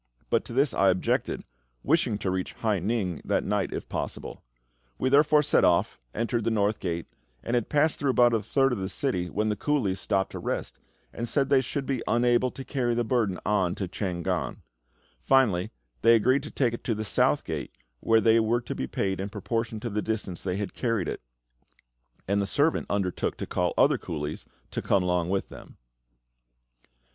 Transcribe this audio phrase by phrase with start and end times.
[0.31, 1.43] But to this I objected,
[1.83, 4.41] wishing to reach Hai ning that night if possible....
[4.97, 7.05] We therefore set off, entered the North Gate,
[7.43, 10.39] and had passed through about a third of the city, when the coolies stopped to
[10.39, 10.79] rest,
[11.13, 14.63] and said they should be unable to carry the burden on to Chang gan.
[15.21, 15.69] Finally,
[16.01, 19.19] they agreed to take it to the South Gate, where they were to be paid
[19.19, 21.21] in proportion to the distance they had carried it;
[22.27, 25.77] and the servant undertook to call other coolies and come along with them.